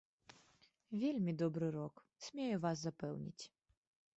Вельмі 1.03 1.35
добры 1.41 1.69
рок, 1.77 1.95
смею 2.29 2.57
вас 2.65 2.77
запэўніць. 2.89 3.43